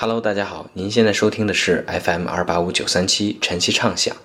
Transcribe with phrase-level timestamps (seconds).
[0.00, 4.16] Hello，大家好，您现在收听的是 FM 二八五九三七晨曦畅想，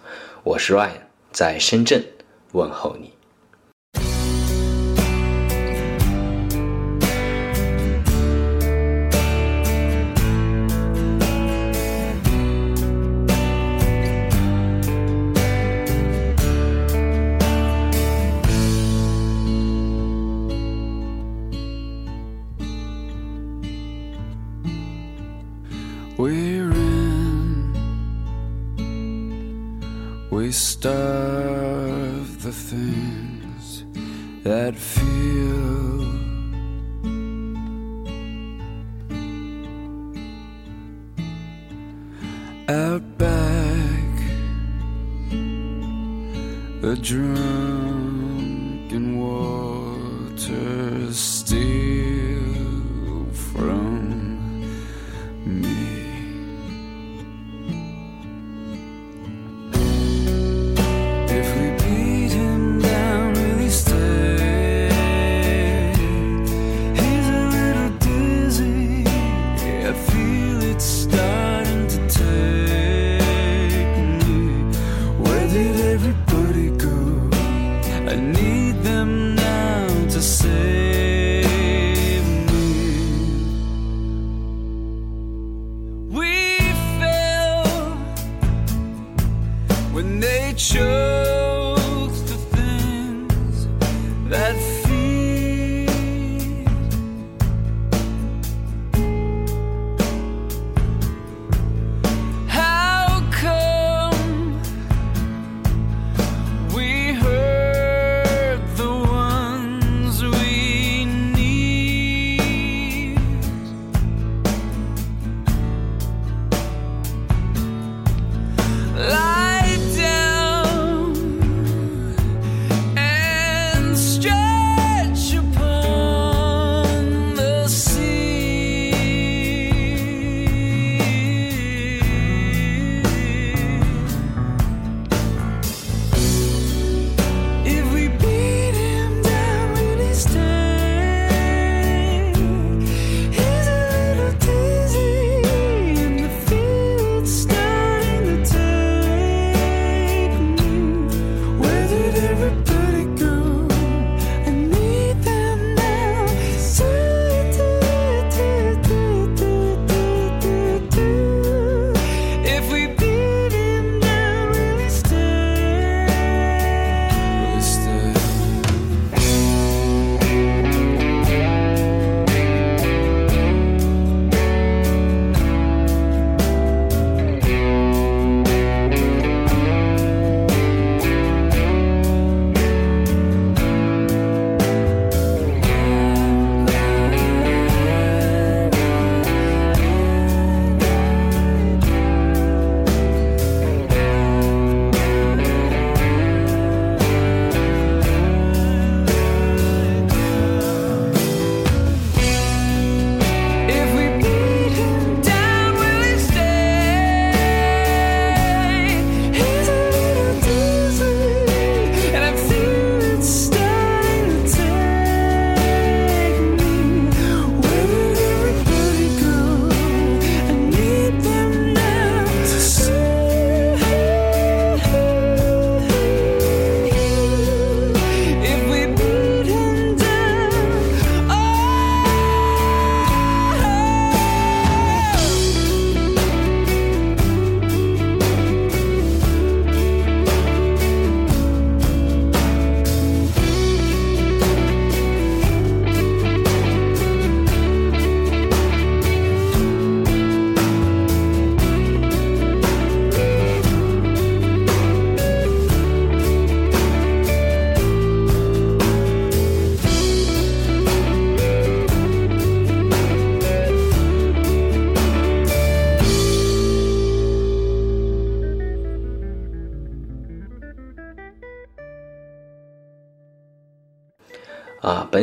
[0.44, 2.06] 我是 Ryan，在深圳
[2.52, 3.12] 问候你。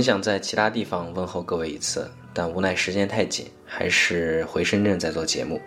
[0.01, 5.61] 很，想在其他地方问候各位一次，但无奈时间太紧，还是回深圳再做节目。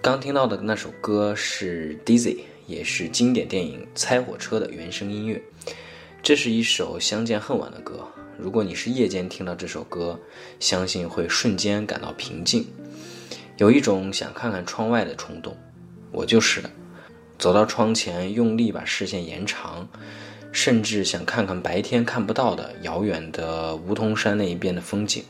[0.00, 2.36] 刚听到的那首歌是《Dizzy》，
[2.66, 5.42] 也是经典电影《猜火车》的原声音乐。
[6.22, 8.08] 这是一首相见恨晚的歌，
[8.38, 10.18] 如果你是夜间听到这首歌，
[10.58, 12.66] 相信会瞬间感到平静。
[13.58, 15.54] 有一种想看看窗外的冲动。
[16.12, 16.70] 我就是的，
[17.38, 19.86] 走到窗前，用力把视线延长，
[20.52, 25.22] 甚至想看看白天看不到的遥远的梧桐山那一边的风景，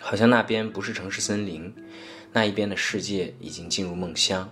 [0.00, 1.72] 好像那边不是城市森林，
[2.32, 4.48] 那一边的世界已经进入梦乡。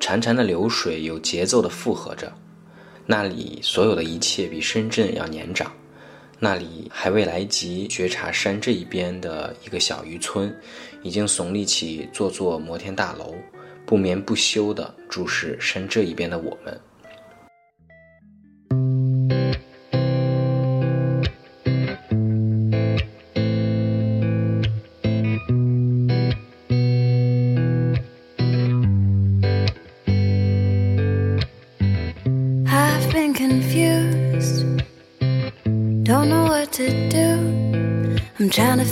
[0.00, 2.32] 潺潺的流水有节奏的附和着，
[3.06, 5.70] 那里所有的一切比深圳要年长。
[6.40, 10.54] 那里还未来及觉察山这一边的一个小渔村，
[11.02, 13.34] 已经耸立起座座摩天大楼，
[13.86, 16.78] 不眠不休地注视山这一边的我们。
[38.54, 38.84] Trying to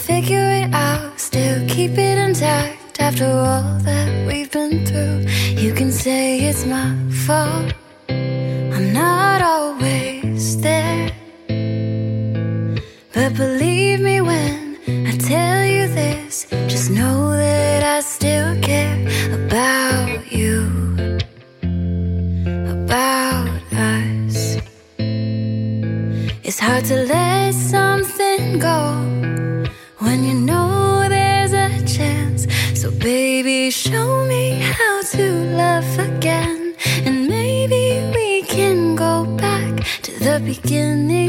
[40.44, 41.21] beginning.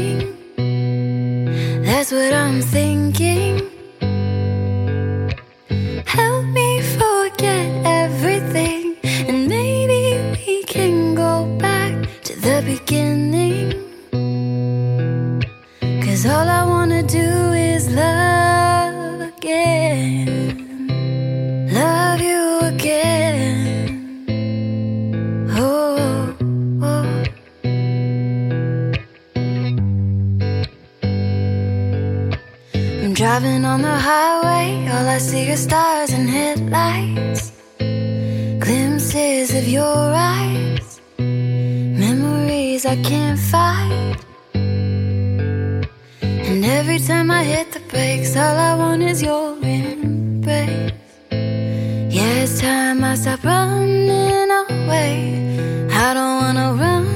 [52.46, 55.88] It's time I stop running away.
[55.90, 57.06] I don't wanna run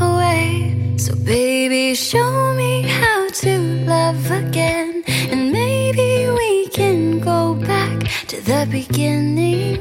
[0.00, 0.94] away.
[0.96, 3.52] So, baby, show me how to
[3.92, 5.02] love again.
[5.30, 7.98] And maybe we can go back
[8.28, 9.76] to the beginning.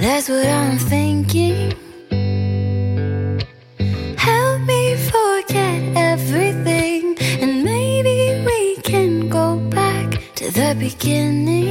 [0.00, 1.74] That's what I'm thinking.
[4.16, 4.82] Help me
[5.12, 5.80] forget
[6.12, 7.18] everything.
[7.42, 11.65] And maybe we can go back to the beginning.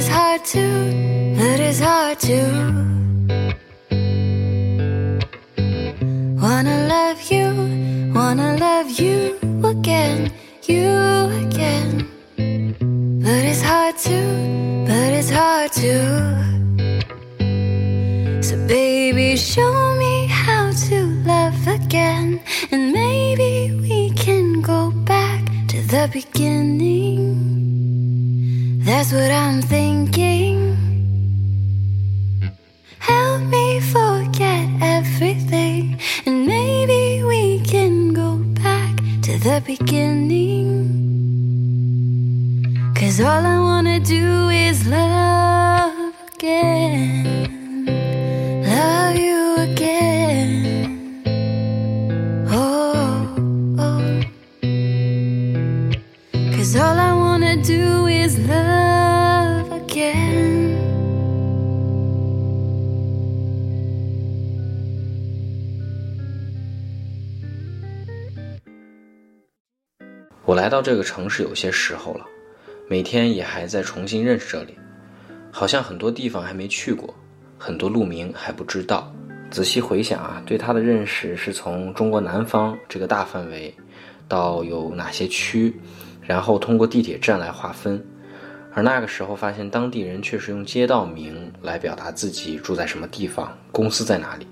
[0.00, 0.64] It's hard to,
[1.36, 2.40] but it's hard to.
[6.40, 7.46] Wanna love you,
[8.14, 10.32] wanna love you again,
[10.66, 10.88] you
[11.44, 12.08] again.
[13.24, 14.18] But it's hard to,
[14.88, 15.94] but it's hard to.
[18.42, 20.98] So, baby, show me how to
[21.32, 22.40] love again.
[22.72, 23.52] And maybe
[23.82, 27.50] we can go back to the beginning.
[28.82, 29.89] That's what I'm thinking.
[56.60, 60.76] Cause all I wanna do is love again.
[70.44, 72.26] 我来到这个城市有些时候了，
[72.90, 74.76] 每天也还在重新认识这里，
[75.50, 77.14] 好像很多地方还没去过，
[77.56, 79.10] 很多路名还不知道。
[79.50, 83.74] 仔细回想啊，对它的认识是从中国南方这个大范围，
[84.28, 85.74] 到有哪些区，
[86.30, 88.00] 然后通过地铁站来划分，
[88.72, 94.46] 而那个时候发现当地人确实用街道名来表达自己住在什么地方，公司在哪里。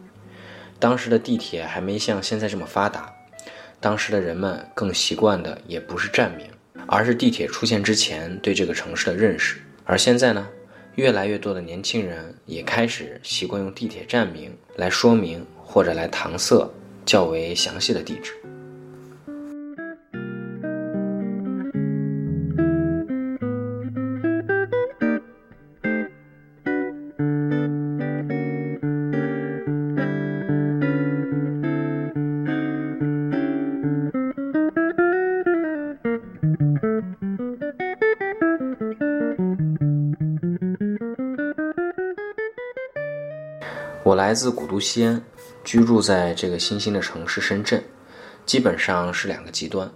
[0.81, 3.09] 当时的地铁还没像现在这么发达，
[3.79, 6.49] 当时的人们更习惯的也不是站名，
[6.89, 9.61] 而是地铁出现之前对这个城市的认识。
[9.85, 10.49] 而现在呢，
[10.97, 16.69] 越来越多的年轻人也开始习惯用地铁站名来说明或者来搪塞
[17.07, 18.33] 较为详细的地址。
[44.29, 45.25] 来自古都西安，
[45.65, 47.83] 居住在这个新兴的城市深圳，
[48.45, 49.91] 基本上是两个极端。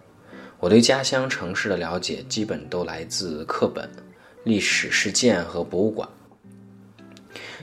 [0.58, 3.86] 我对家乡城市的了解基本都来自课本、
[4.42, 6.08] 历史事件和博物馆，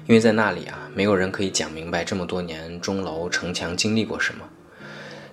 [0.06, 4.48] 因为在那里啊，没有人可以讲明白这么多年钟楼、城墙经历过什么，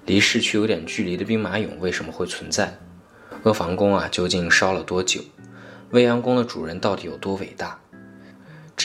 [0.06, 2.74] 离市区有点距离的兵马俑为什么会存在，
[3.42, 5.20] 阿房宫啊究竟烧了多久，
[5.90, 7.78] 未央宫的主人到底有多伟大。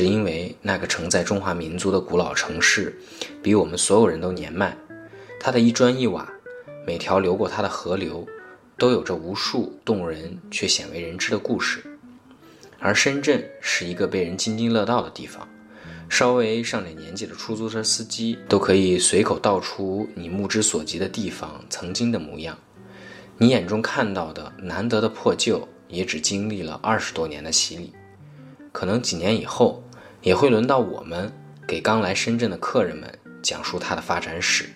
[0.01, 2.99] 只因为那个承载中华民族的古老城市，
[3.43, 4.75] 比我们所有人都年迈，
[5.39, 6.27] 它的一砖一瓦，
[6.87, 8.25] 每条流过它的河流，
[8.79, 11.83] 都有着无数动人却鲜为人知的故事。
[12.79, 15.47] 而深圳是一个被人津津乐道的地方，
[16.09, 22.57] 稍微上点年纪的出租车司机都可以随口道出你目之所及的地方曾经的模样。
[23.37, 27.93] 你眼中看到的难得的破旧，也只经历了二十多年的洗礼。
[28.71, 29.83] 可能几年以后，
[30.21, 31.31] 也会轮到我们
[31.67, 33.11] 给刚来深圳的客人们
[33.41, 34.69] 讲述它的发展史，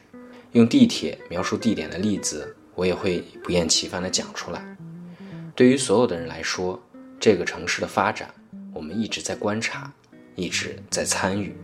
[0.53, 4.77] 用地铁描述地点的例子，我也会不厌其烦地讲出来。
[5.55, 6.81] 对于所有的人来说，
[7.19, 8.33] 这个城市的发展，
[8.73, 9.91] 我们一直在观察，
[10.35, 11.55] 一直在参与。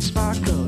[0.00, 0.67] sparkle.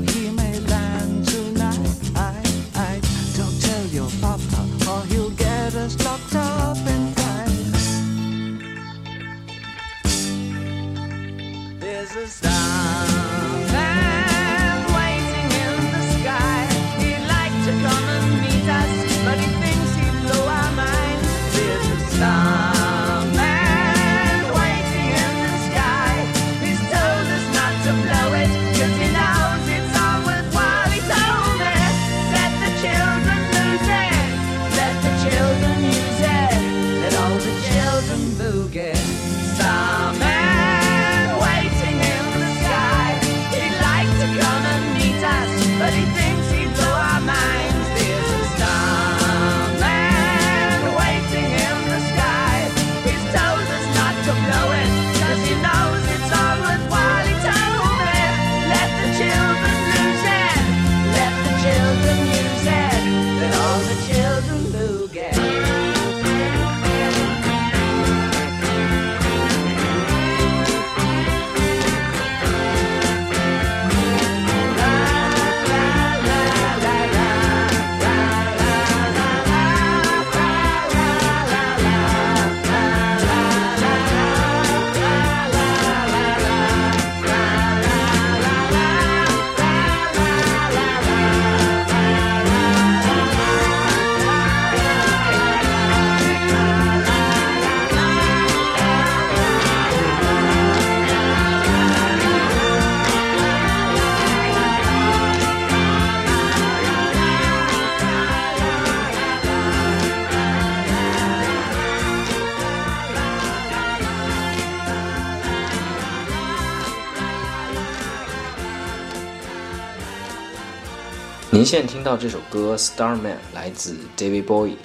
[121.61, 123.19] 您现听到这首歌《Starman》
[123.53, 124.77] 来自 David Bowie，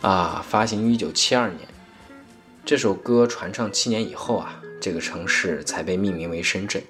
[0.00, 1.60] 啊，发行于一九七二年。
[2.64, 6.82] 这首歌传唱七年以后啊，这个城市才被命名为深圳。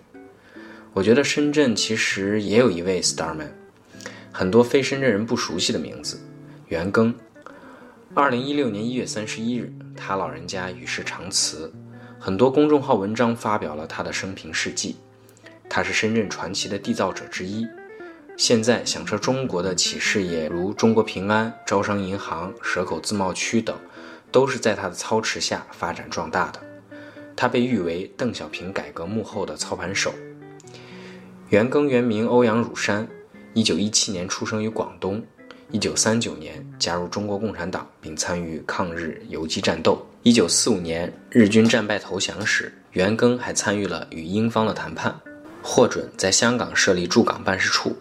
[0.95, 3.50] 我觉得深圳其实也有一位 Starman，
[4.33, 6.19] 很多非深圳人不熟悉的名字，
[6.69, 7.12] 袁庚。
[8.14, 11.71] 二零一六年一月三十一日，他老人家与世长辞，
[12.19, 14.97] 很多公众号文章发表了他的生平事迹。
[15.69, 17.69] 他是深圳传奇的缔造者之一。
[18.43, 23.79] 现在响彻中国的企事业，如中国平安、招商银行、蛇口自贸区等，
[24.33, 26.59] 都是在他的操持下发展壮大的。
[27.37, 30.13] 他被誉为邓小平改革幕后的操盘手。
[31.51, 33.07] 袁庚原名欧阳汝山，
[33.55, 35.25] 一九一七年出生于广东，
[35.71, 40.05] 一九三九年加入中国共产党，并参与抗日游击战斗。
[40.25, 45.17] 一九四五年日军战败投降时，袁庚还参与了与英方的谈判，
[45.63, 47.97] 获准在香港设立驻港办事处。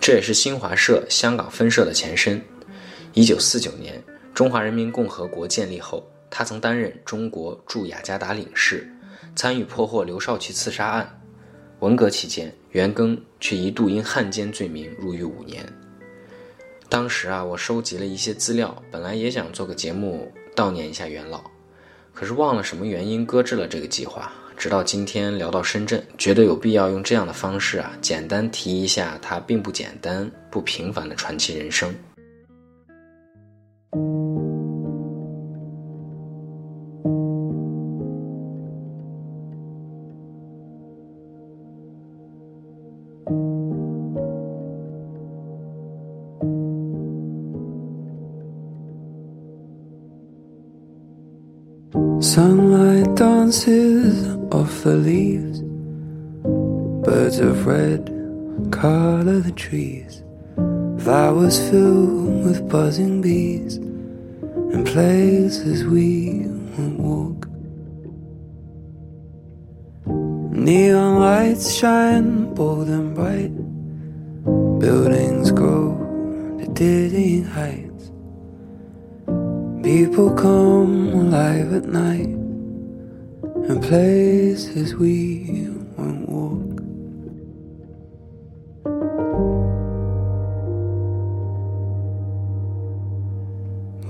[0.00, 2.42] 这也是新华社香港分社的前身。
[3.12, 8.90] 一九四九年，中华人民共和国建立后，他曾担任中国驻雅加达领事，
[9.36, 11.20] 参与破获刘少奇刺杀案。
[11.80, 15.70] 文革期间，袁庚却一度因汉奸罪名入狱五年。
[16.88, 21.42] 当时啊，我收集了一些资料，本来也想做个节目悼念一下袁老，
[22.14, 24.32] 可是忘了什么原因搁置了这个计划。
[24.60, 31.90] 直到今天聊到深圳，觉得有必要用这样的方式啊，简单提一下他并不简单、不平凡的传奇人生。
[52.20, 54.29] Sunlight dances
[54.60, 55.62] off the leaves.
[57.06, 58.02] Birds of red
[58.70, 60.22] color the trees.
[61.02, 63.76] Flowers filled with buzzing bees.
[64.72, 66.44] And places we
[66.74, 67.40] won't walk.
[70.52, 73.54] Neon lights shine bold and bright.
[74.78, 75.96] Buildings grow
[76.60, 78.04] to dizzying heights.
[79.82, 82.39] People come alive at night
[83.70, 86.82] and places we won't walk.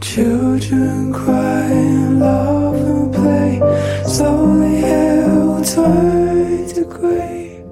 [0.00, 3.60] Children cry and laugh and play.
[4.06, 4.82] Slowly
[5.28, 7.62] will turn to grey.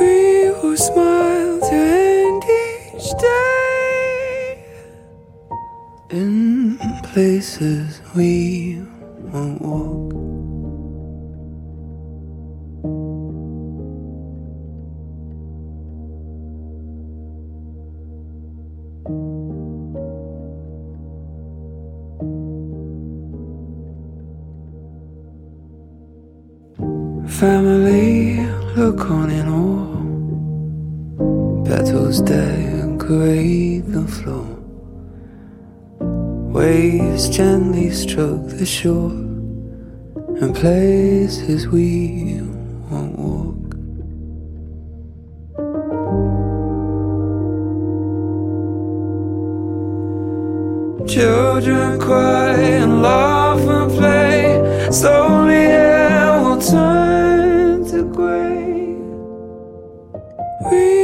[0.00, 4.64] We will smile to end each day
[6.10, 6.78] in
[7.12, 8.53] places we
[37.94, 39.12] stroke the shore
[40.40, 42.40] and places we
[42.90, 43.54] won't walk.
[51.08, 54.90] Children cry and laugh and play.
[54.90, 58.96] Slowly air will turn to gray.
[60.68, 61.03] We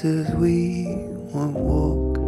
[0.00, 0.86] as we
[1.34, 2.16] walk《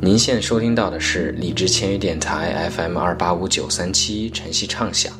[0.00, 5.12] 您现在收听到的是荔枝签约电台 FM 二八五九三七晨曦畅想，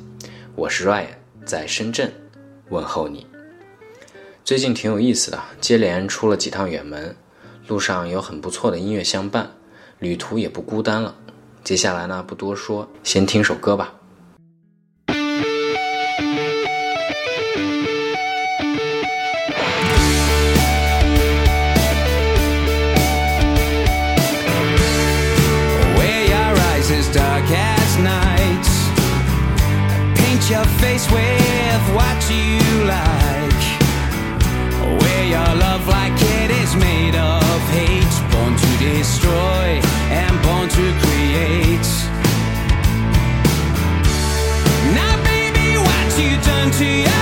[0.55, 1.07] 我是 Ryan，
[1.49, 2.13] 在深圳
[2.69, 3.27] 问候你。
[4.45, 7.17] 最近挺有意思的，接连出了几趟远门，
[7.67, 9.51] 路上有很不错的音乐相伴，
[9.99, 11.15] 旅途也不孤单了。
[11.65, 13.95] 接下来呢，不多说，先听首歌吧。
[30.51, 33.63] your face with what you like.
[35.01, 38.15] Wear your love like it is made of hate.
[38.33, 41.89] Born to destroy and born to create.
[44.95, 47.18] Now, baby, what you done to your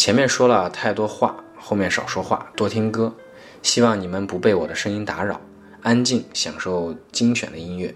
[0.00, 3.14] 前面说了太多话，后面少说话，多听歌。
[3.60, 5.38] 希望你们不被我的声音打扰，
[5.82, 7.94] 安静享受精选的音乐。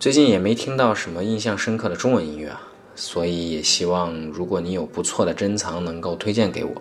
[0.00, 2.62] 最近也没听到什么印象深刻的中文音乐啊，
[2.94, 6.72] 所以也希望如果你有不错的珍藏，能够推荐给我。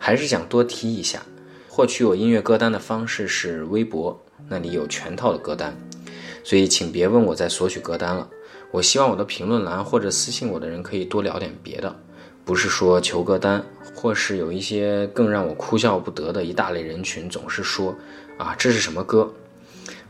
[0.00, 1.22] 还是想多提一下，
[1.68, 5.76] 获取我音乐歌单的方式是微博，那里有全套的歌单，
[6.42, 8.28] 所以请别问我在索取歌单了。
[8.72, 11.94] 我希望我的评论栏或者私信我的人可以多聊点别的，
[12.44, 17.96] 不是说求歌单，或是有一些更让我哭笑不得的一大类人群总是说
[18.36, 19.32] 啊这是什么歌？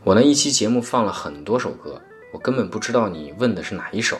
[0.03, 2.01] 我那一期节目放了很多首歌，
[2.33, 4.17] 我根本不知道你问的是哪一首。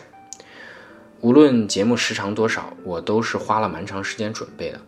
[1.22, 4.80] 无论节目时长多少，我都是花了蛮长时间准备的。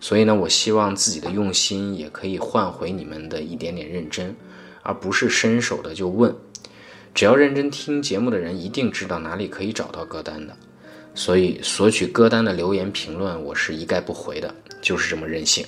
[0.00, 4.34] 所以呢，我希望自己的用心也可以换回你们的一点点认真，
[4.82, 6.34] 而不是伸手的就问。
[7.14, 10.56] 只要认真听节目的人，一定知道哪里可以找到歌单的。
[11.14, 15.64] 所以索取歌单的留言评论，我是一概不回的，就是这么任性。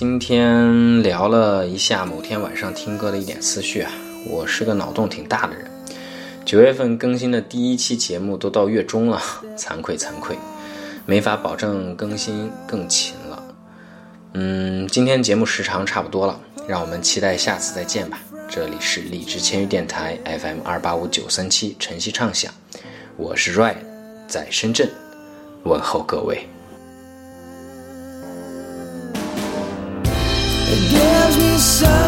[0.00, 3.92] 今天聊了一下某天晚上听歌的一点思绪啊。
[4.26, 5.70] 我是个脑洞挺大的人，
[6.42, 9.20] 九月份更新的第一期节目都到月中了，
[9.58, 10.38] 惭愧惭愧，
[11.04, 13.42] 没法保证更新更勤了。
[14.32, 18.18] 嗯，今天节目时长差不多了，让我们期待下次再见吧。
[18.48, 22.50] 这里是荔枝千语电台 FM 二八五九三七晨曦畅想，
[23.18, 23.76] 我是 Ryan，
[24.26, 24.88] 在深圳
[25.64, 26.48] 问候各位。
[31.60, 31.99] sun.